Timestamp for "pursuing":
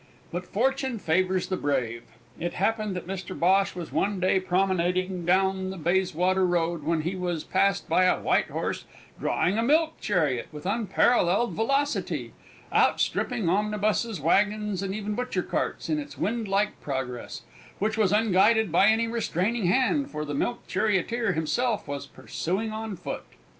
22.07-22.71